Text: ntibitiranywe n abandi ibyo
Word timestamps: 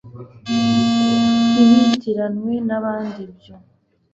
ntibitiranywe 1.63 2.53
n 2.67 2.69
abandi 2.77 3.17
ibyo 3.27 3.55